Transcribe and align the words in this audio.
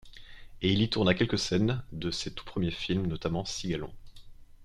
Et 0.63 0.73
il 0.73 0.81
y 0.81 0.89
tourna 0.89 1.13
quelques 1.13 1.37
scènes 1.37 1.83
de 1.91 2.09
ses 2.09 2.33
tout 2.33 2.43
premiers 2.43 2.71
films, 2.71 3.05
notamment 3.05 3.45
Cigalon. 3.45 3.93